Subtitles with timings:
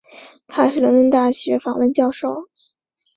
[0.47, 2.49] 他还是伦敦大学学院访问教授。